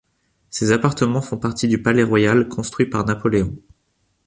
Ces 0.49 0.71
appartements 0.71 1.21
font 1.21 1.37
partie 1.37 1.67
du 1.67 1.79
Palais 1.83 2.01
royal 2.01 2.47
construit 2.47 2.87
par 2.87 3.05
Napoléon. 3.05 3.55